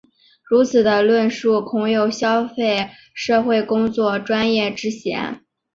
[0.49, 5.41] 如此的论述恐有消费社会工作专业之嫌。